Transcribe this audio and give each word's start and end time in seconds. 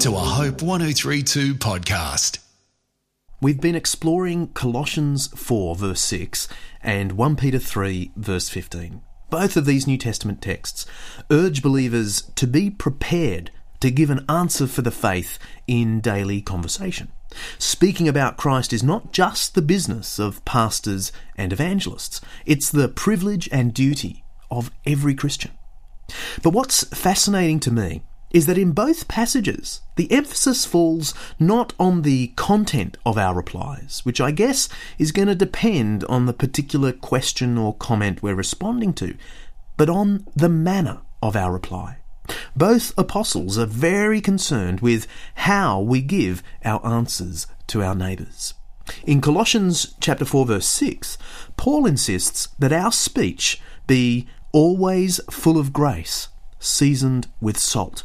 to 0.00 0.16
a 0.16 0.18
Hope 0.18 0.62
1032 0.62 1.56
podcast. 1.56 2.38
We've 3.42 3.60
been 3.60 3.74
exploring 3.74 4.48
Colossians 4.54 5.26
4, 5.26 5.76
verse 5.76 6.00
6, 6.00 6.48
and 6.80 7.12
1 7.12 7.36
Peter 7.36 7.58
3, 7.58 8.12
verse 8.16 8.48
15. 8.48 9.02
Both 9.28 9.58
of 9.58 9.66
these 9.66 9.86
New 9.86 9.98
Testament 9.98 10.40
texts 10.40 10.86
urge 11.30 11.60
believers 11.60 12.22
to 12.36 12.46
be 12.46 12.70
prepared 12.70 13.50
to 13.80 13.90
give 13.90 14.08
an 14.08 14.24
answer 14.26 14.66
for 14.66 14.80
the 14.80 14.90
faith 14.90 15.38
in 15.66 16.00
daily 16.00 16.40
conversation. 16.40 17.12
Speaking 17.58 18.08
about 18.08 18.38
Christ 18.38 18.72
is 18.72 18.82
not 18.82 19.12
just 19.12 19.54
the 19.54 19.60
business 19.60 20.18
of 20.18 20.42
pastors 20.46 21.12
and 21.36 21.52
evangelists, 21.52 22.22
it's 22.46 22.70
the 22.70 22.88
privilege 22.88 23.50
and 23.52 23.74
duty 23.74 24.24
of 24.50 24.70
every 24.86 25.14
Christian. 25.14 25.50
But 26.42 26.54
what's 26.54 26.84
fascinating 26.84 27.60
to 27.60 27.70
me 27.70 28.02
is 28.30 28.46
that 28.46 28.58
in 28.58 28.72
both 28.72 29.08
passages, 29.08 29.80
the 29.96 30.10
emphasis 30.12 30.64
falls 30.64 31.14
not 31.38 31.72
on 31.78 32.02
the 32.02 32.28
content 32.36 32.96
of 33.04 33.18
our 33.18 33.34
replies, 33.34 34.00
which 34.04 34.20
I 34.20 34.30
guess 34.30 34.68
is 34.98 35.12
going 35.12 35.28
to 35.28 35.34
depend 35.34 36.04
on 36.04 36.26
the 36.26 36.32
particular 36.32 36.92
question 36.92 37.58
or 37.58 37.74
comment 37.74 38.22
we're 38.22 38.34
responding 38.34 38.92
to, 38.94 39.16
but 39.76 39.90
on 39.90 40.26
the 40.36 40.48
manner 40.48 41.00
of 41.22 41.34
our 41.34 41.52
reply. 41.52 41.98
Both 42.54 42.96
apostles 42.96 43.58
are 43.58 43.66
very 43.66 44.20
concerned 44.20 44.80
with 44.80 45.06
how 45.34 45.80
we 45.80 46.00
give 46.00 46.42
our 46.64 46.84
answers 46.86 47.46
to 47.68 47.82
our 47.82 47.94
neighbours. 47.94 48.54
In 49.04 49.20
Colossians 49.20 49.94
chapter 50.00 50.24
4 50.24 50.46
verse 50.46 50.66
6, 50.66 51.18
Paul 51.56 51.86
insists 51.86 52.48
that 52.58 52.72
our 52.72 52.92
speech 52.92 53.60
be 53.86 54.26
always 54.52 55.20
full 55.30 55.58
of 55.58 55.72
grace, 55.72 56.28
seasoned 56.58 57.28
with 57.40 57.58
salt. 57.58 58.04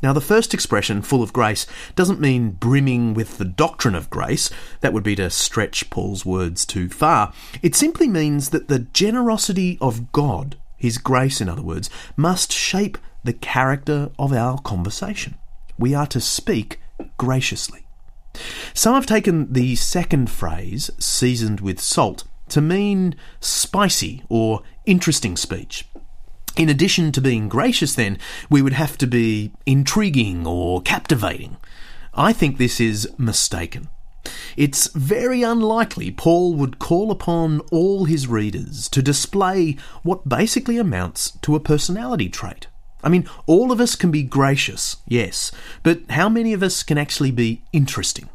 Now, 0.00 0.12
the 0.12 0.20
first 0.20 0.54
expression, 0.54 1.02
full 1.02 1.24
of 1.24 1.32
grace, 1.32 1.66
doesn't 1.96 2.20
mean 2.20 2.50
brimming 2.50 3.14
with 3.14 3.38
the 3.38 3.44
doctrine 3.44 3.96
of 3.96 4.10
grace. 4.10 4.48
That 4.80 4.92
would 4.92 5.02
be 5.02 5.16
to 5.16 5.28
stretch 5.28 5.90
Paul's 5.90 6.24
words 6.24 6.64
too 6.64 6.88
far. 6.88 7.32
It 7.62 7.74
simply 7.74 8.06
means 8.06 8.50
that 8.50 8.68
the 8.68 8.78
generosity 8.78 9.76
of 9.80 10.12
God, 10.12 10.56
His 10.76 10.98
grace 10.98 11.40
in 11.40 11.48
other 11.48 11.62
words, 11.62 11.90
must 12.16 12.52
shape 12.52 12.96
the 13.24 13.32
character 13.32 14.10
of 14.20 14.32
our 14.32 14.58
conversation. 14.60 15.34
We 15.76 15.94
are 15.94 16.06
to 16.06 16.20
speak 16.20 16.80
graciously. 17.16 17.84
Some 18.74 18.94
have 18.94 19.06
taken 19.06 19.52
the 19.52 19.74
second 19.74 20.30
phrase, 20.30 20.90
seasoned 20.98 21.60
with 21.60 21.80
salt, 21.80 22.22
to 22.50 22.60
mean 22.60 23.16
spicy 23.40 24.22
or 24.28 24.62
interesting 24.86 25.36
speech. 25.36 25.84
In 26.58 26.68
addition 26.68 27.12
to 27.12 27.20
being 27.20 27.48
gracious, 27.48 27.94
then, 27.94 28.18
we 28.50 28.62
would 28.62 28.72
have 28.72 28.98
to 28.98 29.06
be 29.06 29.52
intriguing 29.64 30.44
or 30.44 30.82
captivating. 30.82 31.56
I 32.12 32.32
think 32.32 32.58
this 32.58 32.80
is 32.80 33.08
mistaken. 33.16 33.88
It's 34.56 34.88
very 34.88 35.44
unlikely 35.44 36.10
Paul 36.10 36.54
would 36.54 36.80
call 36.80 37.12
upon 37.12 37.60
all 37.70 38.06
his 38.06 38.26
readers 38.26 38.88
to 38.88 39.00
display 39.00 39.76
what 40.02 40.28
basically 40.28 40.78
amounts 40.78 41.30
to 41.42 41.54
a 41.54 41.60
personality 41.60 42.28
trait. 42.28 42.66
I 43.04 43.08
mean, 43.08 43.28
all 43.46 43.70
of 43.70 43.80
us 43.80 43.94
can 43.94 44.10
be 44.10 44.24
gracious, 44.24 44.96
yes, 45.06 45.52
but 45.84 46.00
how 46.10 46.28
many 46.28 46.52
of 46.52 46.64
us 46.64 46.82
can 46.82 46.98
actually 46.98 47.30
be 47.30 47.62
interesting? 47.72 48.28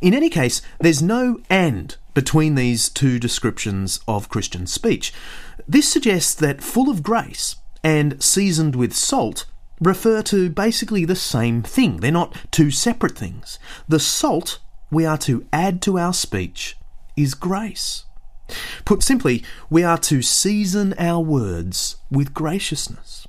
In 0.00 0.12
any 0.12 0.28
case, 0.28 0.60
there's 0.80 1.00
no 1.00 1.38
and 1.48 1.96
between 2.12 2.54
these 2.54 2.88
two 2.88 3.18
descriptions 3.18 4.00
of 4.08 4.28
Christian 4.28 4.66
speech. 4.66 5.12
This 5.68 5.90
suggests 5.90 6.34
that 6.34 6.62
full 6.62 6.88
of 6.88 7.02
grace 7.02 7.56
and 7.82 8.22
seasoned 8.22 8.76
with 8.76 8.94
salt 8.94 9.46
refer 9.80 10.22
to 10.22 10.48
basically 10.48 11.04
the 11.04 11.16
same 11.16 11.62
thing. 11.62 11.98
They're 11.98 12.12
not 12.12 12.36
two 12.50 12.70
separate 12.70 13.18
things. 13.18 13.58
The 13.88 14.00
salt 14.00 14.60
we 14.90 15.04
are 15.04 15.18
to 15.18 15.46
add 15.52 15.82
to 15.82 15.98
our 15.98 16.12
speech 16.12 16.76
is 17.16 17.34
grace. 17.34 18.04
Put 18.84 19.02
simply, 19.02 19.42
we 19.68 19.82
are 19.82 19.98
to 19.98 20.22
season 20.22 20.94
our 20.98 21.20
words 21.20 21.96
with 22.10 22.32
graciousness. 22.32 23.26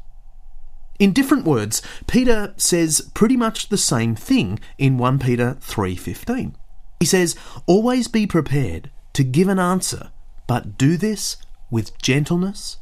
In 0.99 1.13
different 1.13 1.45
words, 1.45 1.81
Peter 2.05 2.53
says 2.57 3.09
pretty 3.13 3.37
much 3.37 3.69
the 3.69 3.77
same 3.77 4.15
thing 4.15 4.59
in 4.77 4.97
1 4.97 5.19
Peter 5.19 5.57
3:15. 5.59 6.55
He 6.99 7.05
says, 7.05 7.35
"Always 7.65 8.07
be 8.07 8.25
prepared 8.25 8.89
to 9.13 9.23
give 9.23 9.47
an 9.47 9.59
answer, 9.59 10.11
but 10.47 10.77
do 10.77 10.97
this 10.97 11.37
with 11.69 11.97
gentleness 12.01 12.77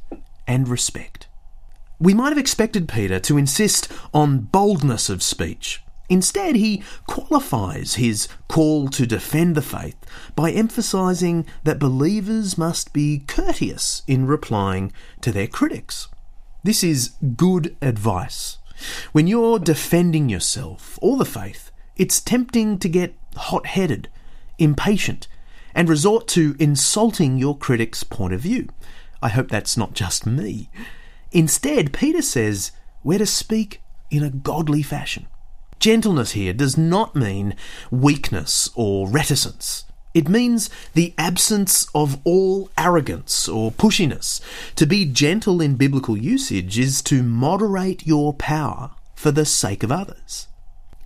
and 0.47 0.67
respect." 0.67 1.27
We 1.99 2.13
might 2.13 2.29
have 2.29 2.37
expected 2.37 2.89
Peter 2.89 3.19
to 3.21 3.37
insist 3.37 3.87
on 4.13 4.39
boldness 4.39 5.09
of 5.09 5.23
speech. 5.23 5.81
Instead, 6.07 6.55
he 6.55 6.83
qualifies 7.07 7.95
his 7.95 8.27
call 8.47 8.89
to 8.89 9.07
defend 9.07 9.55
the 9.55 9.61
faith 9.61 9.95
by 10.35 10.51
emphasizing 10.51 11.45
that 11.63 11.79
believers 11.79 12.57
must 12.57 12.93
be 12.93 13.23
courteous 13.25 14.03
in 14.05 14.27
replying 14.27 14.91
to 15.21 15.31
their 15.31 15.47
critics. 15.47 16.07
This 16.63 16.83
is 16.83 17.11
good 17.35 17.75
advice. 17.81 18.57
When 19.13 19.25
you're 19.25 19.57
defending 19.57 20.29
yourself 20.29 20.99
or 21.01 21.17
the 21.17 21.25
faith, 21.25 21.71
it's 21.95 22.19
tempting 22.19 22.77
to 22.79 22.89
get 22.89 23.17
hot 23.35 23.65
headed, 23.65 24.09
impatient, 24.59 25.27
and 25.75 25.89
resort 25.89 26.27
to 26.29 26.55
insulting 26.57 27.37
your 27.37 27.57
critic's 27.57 28.03
point 28.03 28.33
of 28.33 28.41
view. 28.41 28.69
I 29.21 29.29
hope 29.29 29.49
that's 29.49 29.77
not 29.77 29.93
just 29.93 30.25
me. 30.25 30.69
Instead, 31.31 31.93
Peter 31.93 32.21
says 32.21 32.71
we're 33.03 33.19
to 33.19 33.25
speak 33.25 33.81
in 34.09 34.23
a 34.23 34.29
godly 34.29 34.81
fashion. 34.81 35.27
Gentleness 35.79 36.31
here 36.31 36.53
does 36.53 36.77
not 36.77 37.15
mean 37.15 37.55
weakness 37.91 38.69
or 38.75 39.09
reticence. 39.09 39.83
It 40.13 40.29
means 40.29 40.69
the 40.93 41.13
absence 41.17 41.87
of 41.93 42.19
all 42.23 42.69
arrogance 42.77 43.49
or 43.49 43.71
pushiness. 43.71 44.39
To 44.75 44.85
be 44.85 45.03
gentle 45.03 45.59
in 45.59 45.75
biblical 45.75 46.15
usage 46.15 46.79
is 46.79 47.01
to 47.03 47.21
moderate 47.21 48.07
your 48.07 48.33
power 48.33 48.91
for 49.13 49.31
the 49.31 49.45
sake 49.45 49.83
of 49.83 49.91
others. 49.91 50.47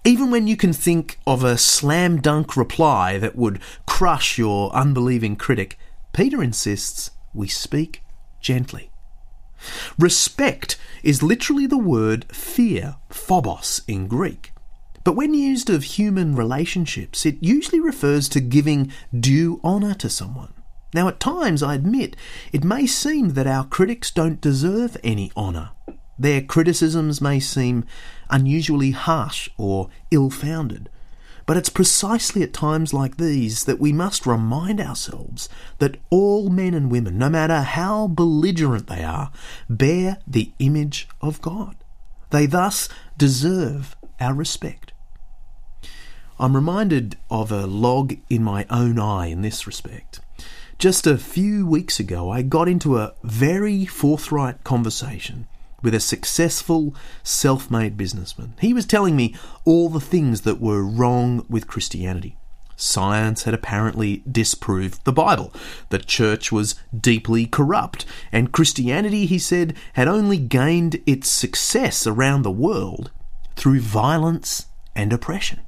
Even 0.10 0.32
when 0.32 0.48
you 0.48 0.58
can 0.58 0.74
think 0.74 1.20
of 1.28 1.44
a 1.44 1.56
slam 1.56 2.20
dunk 2.20 2.58
reply 2.58 3.20
that 3.20 3.36
would 3.36 3.60
crush 3.86 4.40
your 4.40 4.74
unbelieving 4.74 5.36
critic, 5.36 5.78
Peter 6.14 6.42
insists 6.42 7.12
we 7.32 7.48
speak 7.48 8.02
gently. 8.42 8.90
Respect 10.00 10.80
is 11.04 11.22
literally 11.22 11.68
the 11.68 11.78
word 11.78 12.26
fear, 12.32 12.96
phobos 13.12 13.84
in 13.88 14.08
Greek. 14.08 14.52
But 15.04 15.14
when 15.14 15.36
used 15.36 15.70
of 15.70 15.84
human 15.84 16.36
relationships, 16.36 17.24
it 17.24 17.38
usually 17.40 17.80
refers 17.80 18.28
to 18.30 18.40
giving 18.40 18.92
due 19.16 19.62
honour 19.64 19.94
to 19.94 20.10
someone. 20.10 20.54
Now, 20.92 21.08
at 21.08 21.20
times, 21.20 21.62
I 21.62 21.76
admit, 21.76 22.16
it 22.52 22.64
may 22.64 22.88
seem 22.88 23.34
that 23.36 23.46
our 23.46 23.64
critics 23.64 24.10
don't 24.10 24.42
deserve 24.42 24.98
any 25.04 25.32
honour. 25.38 25.70
Their 26.20 26.42
criticisms 26.42 27.22
may 27.22 27.40
seem 27.40 27.86
unusually 28.30 28.92
harsh 28.92 29.50
or 29.58 29.90
ill 30.12 30.30
founded. 30.30 30.90
But 31.46 31.58
it's 31.58 31.70
precisely 31.70 32.44
at 32.44 32.54
times 32.54 32.94
like 32.94 33.18
these 33.18 33.64
that 33.64 33.80
we 33.80 33.94
must 33.94 34.28
remind 34.28 34.82
ourselves 34.82 35.50
that 35.80 35.98
all 36.12 36.50
men 36.50 36.74
and 36.76 36.92
women, 36.92 37.18
no 37.18 37.30
matter 37.30 37.62
how 37.62 38.08
belligerent 38.08 38.88
they 38.88 39.04
are, 39.04 39.32
bear 39.70 40.18
the 40.28 40.52
image 40.60 41.08
of 41.22 41.42
God. 41.42 41.76
They 42.30 42.46
thus 42.46 42.90
deserve 43.18 43.96
our 44.20 44.36
respect. 44.36 44.92
I'm 46.38 46.56
reminded 46.56 47.18
of 47.32 47.52
a 47.52 47.66
log 47.66 48.16
in 48.30 48.44
my 48.44 48.66
own 48.70 49.00
eye 49.00 49.28
in 49.28 49.42
this 49.42 49.66
respect. 49.66 50.20
Just 50.78 51.08
a 51.08 51.18
few 51.18 51.66
weeks 51.66 52.00
ago, 52.00 52.30
I 52.30 52.44
got 52.44 52.70
into 52.70 52.98
a 52.98 53.14
very 53.24 53.86
forthright 53.86 54.64
conversation 54.64 55.48
with 55.82 55.94
a 55.94 56.00
successful, 56.00 56.96
self 57.24 57.70
made 57.70 57.98
businessman. 57.98 58.54
He 58.60 58.74
was 58.74 58.86
telling 58.86 59.16
me 59.16 59.36
all 59.66 59.90
the 59.90 60.00
things 60.00 60.42
that 60.42 60.62
were 60.62 60.84
wrong 60.84 61.46
with 61.50 61.68
Christianity. 61.68 62.38
Science 62.76 63.44
had 63.44 63.54
apparently 63.54 64.24
disproved 64.32 65.04
the 65.04 65.12
Bible. 65.12 65.54
The 65.90 66.00
church 66.00 66.50
was 66.50 66.76
deeply 66.98 67.46
corrupt, 67.46 68.06
and 68.32 68.54
Christianity, 68.54 69.26
he 69.26 69.38
said, 69.38 69.76
had 69.94 70.08
only 70.08 70.38
gained 70.38 71.02
its 71.06 71.30
success 71.30 72.08
around 72.08 72.44
the 72.44 72.52
world 72.52 73.12
through 73.58 73.82
violence 73.82 74.68
and 74.96 75.12
oppression. 75.12 75.60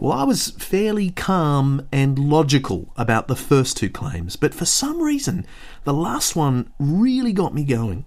Well, 0.00 0.12
I 0.12 0.24
was 0.24 0.50
fairly 0.52 1.10
calm 1.10 1.86
and 1.92 2.18
logical 2.18 2.92
about 2.96 3.28
the 3.28 3.36
first 3.36 3.76
two 3.76 3.90
claims, 3.90 4.34
but 4.34 4.54
for 4.54 4.64
some 4.64 5.00
reason, 5.00 5.46
the 5.84 5.94
last 5.94 6.34
one 6.34 6.72
really 6.78 7.32
got 7.32 7.54
me 7.54 7.64
going. 7.64 8.04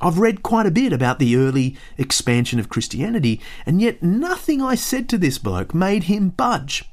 I've 0.00 0.18
read 0.18 0.42
quite 0.42 0.66
a 0.66 0.70
bit 0.70 0.92
about 0.92 1.18
the 1.18 1.36
early 1.36 1.76
expansion 1.96 2.58
of 2.58 2.68
Christianity, 2.68 3.40
and 3.64 3.80
yet 3.80 4.02
nothing 4.02 4.60
I 4.60 4.74
said 4.74 5.08
to 5.08 5.18
this 5.18 5.38
bloke 5.38 5.74
made 5.74 6.04
him 6.04 6.30
budge. 6.30 6.84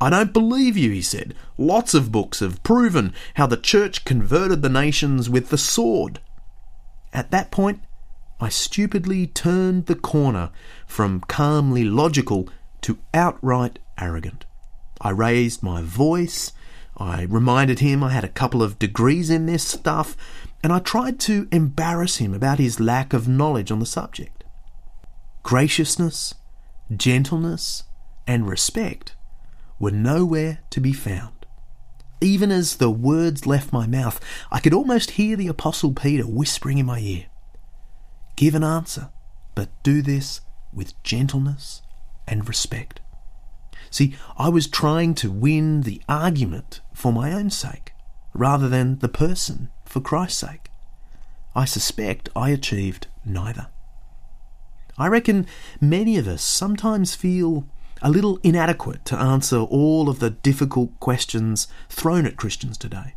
I 0.00 0.10
don't 0.10 0.32
believe 0.32 0.76
you, 0.76 0.90
he 0.90 1.02
said. 1.02 1.34
Lots 1.58 1.94
of 1.94 2.12
books 2.12 2.40
have 2.40 2.62
proven 2.62 3.12
how 3.34 3.46
the 3.46 3.56
church 3.56 4.04
converted 4.04 4.62
the 4.62 4.68
nations 4.68 5.28
with 5.28 5.50
the 5.50 5.58
sword. 5.58 6.20
At 7.12 7.30
that 7.30 7.50
point, 7.50 7.80
I 8.40 8.48
stupidly 8.48 9.26
turned 9.26 9.86
the 9.86 9.94
corner 9.94 10.50
from 10.86 11.20
calmly 11.20 11.84
logical 11.84 12.48
to 12.82 12.98
outright 13.12 13.78
arrogant. 13.98 14.46
I 15.00 15.10
raised 15.10 15.62
my 15.62 15.82
voice, 15.82 16.52
I 16.96 17.22
reminded 17.22 17.78
him 17.78 18.02
I 18.04 18.10
had 18.10 18.24
a 18.24 18.28
couple 18.28 18.62
of 18.62 18.78
degrees 18.78 19.30
in 19.30 19.46
this 19.46 19.66
stuff, 19.66 20.16
and 20.62 20.72
I 20.72 20.78
tried 20.78 21.18
to 21.20 21.48
embarrass 21.50 22.16
him 22.16 22.34
about 22.34 22.58
his 22.58 22.80
lack 22.80 23.12
of 23.12 23.28
knowledge 23.28 23.70
on 23.70 23.78
the 23.78 23.86
subject. 23.86 24.44
Graciousness, 25.42 26.34
gentleness, 26.94 27.84
and 28.26 28.46
respect 28.46 29.16
were 29.78 29.90
nowhere 29.90 30.60
to 30.70 30.80
be 30.80 30.92
found. 30.92 31.34
Even 32.20 32.50
as 32.50 32.76
the 32.76 32.90
words 32.90 33.46
left 33.46 33.72
my 33.72 33.86
mouth, 33.86 34.20
I 34.52 34.60
could 34.60 34.74
almost 34.74 35.12
hear 35.12 35.36
the 35.36 35.48
Apostle 35.48 35.94
Peter 35.94 36.24
whispering 36.24 36.78
in 36.78 36.86
my 36.86 36.98
ear 36.98 37.26
Give 38.36 38.54
an 38.54 38.64
answer, 38.64 39.10
but 39.54 39.70
do 39.82 40.02
this 40.02 40.40
with 40.72 41.02
gentleness 41.02 41.82
and 42.26 42.46
respect. 42.46 43.00
See, 43.90 44.16
I 44.38 44.48
was 44.48 44.68
trying 44.68 45.14
to 45.16 45.30
win 45.30 45.82
the 45.82 46.00
argument 46.08 46.80
for 46.94 47.12
my 47.12 47.32
own 47.32 47.50
sake, 47.50 47.92
rather 48.34 48.68
than 48.68 48.98
the 49.00 49.08
person 49.08 49.70
for 49.90 50.00
Christ's 50.00 50.38
sake. 50.38 50.70
I 51.54 51.64
suspect 51.64 52.28
I 52.36 52.50
achieved 52.50 53.08
neither. 53.24 53.66
I 54.96 55.08
reckon 55.08 55.46
many 55.80 56.16
of 56.16 56.28
us 56.28 56.42
sometimes 56.42 57.14
feel 57.14 57.66
a 58.00 58.10
little 58.10 58.38
inadequate 58.42 59.04
to 59.06 59.16
answer 59.16 59.58
all 59.58 60.08
of 60.08 60.20
the 60.20 60.30
difficult 60.30 60.98
questions 61.00 61.66
thrown 61.88 62.24
at 62.24 62.36
Christians 62.36 62.78
today. 62.78 63.14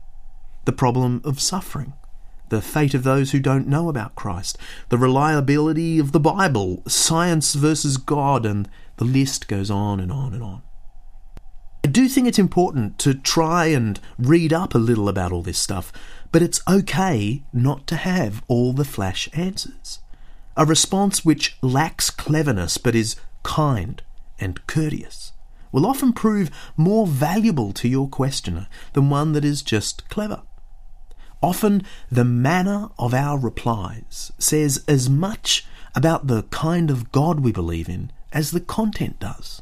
The 0.66 0.74
problem 0.74 1.22
of 1.24 1.40
suffering, 1.40 1.94
the 2.50 2.62
fate 2.62 2.94
of 2.94 3.04
those 3.04 3.32
who 3.32 3.40
don't 3.40 3.68
know 3.68 3.88
about 3.88 4.16
Christ, 4.16 4.58
the 4.90 4.98
reliability 4.98 6.00
of 6.00 6.12
the 6.12 6.20
Bible, 6.20 6.82
science 6.88 7.54
versus 7.54 7.98
God, 7.98 8.46
and 8.46 8.68
the 8.98 9.06
list 9.06 9.48
goes 9.48 9.70
on 9.70 10.00
and 10.00 10.12
on 10.12 10.34
and 10.34 10.42
on. 10.42 10.64
Do 11.94 12.10
think 12.10 12.28
it's 12.28 12.40
important 12.40 12.98
to 13.00 13.14
try 13.14 13.68
and 13.68 14.00
read 14.18 14.52
up 14.52 14.74
a 14.74 14.80
little 14.80 15.08
about 15.08 15.32
all 15.32 15.44
this 15.44 15.60
stuff, 15.60 15.94
but 16.32 16.42
it's 16.42 16.60
okay 16.68 17.44
not 17.54 17.86
to 17.86 17.98
have 17.98 18.42
all 18.48 18.74
the 18.74 18.84
flash 18.84 19.30
answers. 19.34 20.00
A 20.58 20.66
response 20.66 21.24
which 21.24 21.56
lacks 21.62 22.10
cleverness 22.10 22.80
but 22.80 22.96
is 22.96 23.16
kind 23.44 24.02
and 24.40 24.66
courteous 24.66 25.34
will 25.72 25.86
often 25.86 26.14
prove 26.14 26.50
more 26.76 27.06
valuable 27.06 27.72
to 27.74 27.88
your 27.88 28.10
questioner 28.10 28.68
than 28.94 29.12
one 29.12 29.34
that 29.34 29.46
is 29.46 29.62
just 29.62 30.10
clever. 30.10 30.42
Often 31.44 31.84
the 32.10 32.26
manner 32.26 32.90
of 32.98 33.14
our 33.14 33.38
replies 33.38 34.32
says 34.40 34.84
as 34.88 35.12
much 35.12 35.64
about 35.94 36.26
the 36.26 36.42
kind 36.50 36.90
of 36.90 37.12
God 37.12 37.42
we 37.42 37.52
believe 37.52 37.88
in 37.88 38.12
as 38.32 38.50
the 38.50 38.62
content 38.62 39.20
does. 39.20 39.62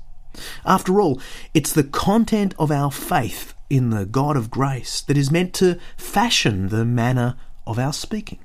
After 0.66 1.02
all, 1.02 1.22
it's 1.54 1.74
the 1.74 1.84
content 1.84 2.54
of 2.58 2.72
our 2.72 2.92
faith 2.92 3.54
in 3.70 3.90
the 3.90 4.06
God 4.06 4.38
of 4.38 4.52
grace 4.52 5.02
that 5.02 5.18
is 5.18 5.32
meant 5.32 5.54
to 5.56 5.80
fashion 5.98 6.70
the 6.70 6.86
manner 6.86 7.36
of 7.66 7.80
our 7.80 7.94
speaking 7.94 8.40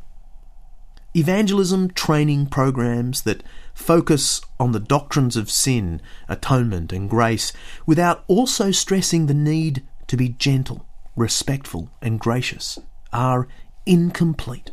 evangelism 1.16 1.90
training 1.90 2.44
programs 2.44 3.22
that 3.22 3.42
focus 3.72 4.42
on 4.60 4.72
the 4.72 4.80
doctrines 4.80 5.34
of 5.34 5.50
sin, 5.50 6.00
atonement, 6.28 6.92
and 6.92 7.08
grace 7.08 7.54
without 7.86 8.22
also 8.26 8.70
stressing 8.70 9.24
the 9.24 9.34
need 9.34 9.82
to 10.06 10.16
be 10.16 10.28
gentle, 10.28 10.86
respectful, 11.16 11.90
and 12.02 12.20
gracious 12.20 12.78
are 13.14 13.48
incomplete. 13.86 14.70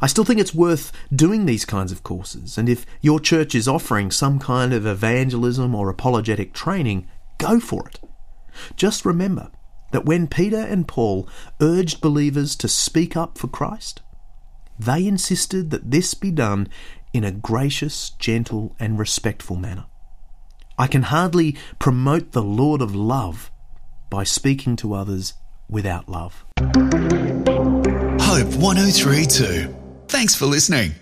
I 0.00 0.06
still 0.06 0.24
think 0.24 0.40
it's 0.40 0.54
worth 0.54 0.92
doing 1.14 1.46
these 1.46 1.64
kinds 1.64 1.92
of 1.92 2.02
courses, 2.02 2.58
and 2.58 2.68
if 2.68 2.86
your 3.00 3.20
church 3.20 3.54
is 3.54 3.68
offering 3.68 4.10
some 4.10 4.38
kind 4.38 4.72
of 4.72 4.86
evangelism 4.86 5.74
or 5.74 5.88
apologetic 5.88 6.52
training, 6.52 7.06
go 7.38 7.60
for 7.60 7.86
it. 7.88 8.00
Just 8.76 9.04
remember 9.04 9.50
that 9.92 10.04
when 10.04 10.26
Peter 10.26 10.58
and 10.58 10.86
Paul 10.86 11.28
urged 11.60 12.00
believers 12.00 12.56
to 12.56 12.68
speak 12.68 13.16
up 13.16 13.38
for 13.38 13.48
Christ, 13.48 14.02
they 14.78 15.06
insisted 15.06 15.70
that 15.70 15.90
this 15.90 16.14
be 16.14 16.30
done 16.30 16.68
in 17.12 17.24
a 17.24 17.32
gracious, 17.32 18.10
gentle, 18.10 18.74
and 18.78 18.98
respectful 18.98 19.56
manner. 19.56 19.86
I 20.78 20.86
can 20.86 21.02
hardly 21.02 21.56
promote 21.78 22.32
the 22.32 22.42
Lord 22.42 22.80
of 22.80 22.94
love 22.94 23.50
by 24.08 24.24
speaking 24.24 24.76
to 24.76 24.94
others 24.94 25.34
without 25.68 26.08
love. 26.08 26.44
Hope 28.30 28.54
1032. 28.54 29.74
Thanks 30.06 30.36
for 30.36 30.46
listening. 30.46 30.94